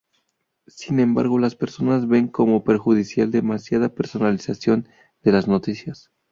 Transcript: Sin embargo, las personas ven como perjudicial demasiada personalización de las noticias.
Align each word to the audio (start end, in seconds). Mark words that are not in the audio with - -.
Sin 0.65 0.99
embargo, 0.99 1.37
las 1.37 1.55
personas 1.55 2.07
ven 2.07 2.27
como 2.27 2.63
perjudicial 2.63 3.29
demasiada 3.29 3.89
personalización 3.93 4.89
de 5.21 5.31
las 5.31 5.47
noticias. 5.47 6.09